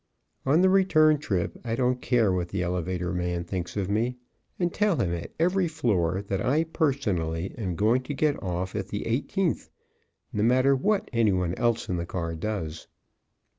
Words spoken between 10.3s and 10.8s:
no matter